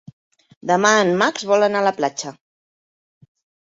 [0.71, 2.37] Demà en Max vol anar a la platja.